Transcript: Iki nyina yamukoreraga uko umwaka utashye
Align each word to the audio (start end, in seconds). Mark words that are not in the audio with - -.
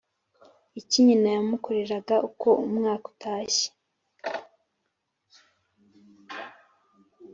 Iki 0.79 0.97
nyina 1.05 1.27
yamukoreraga 1.35 2.15
uko 2.29 2.49
umwaka 2.65 3.05
utashye 3.13 3.67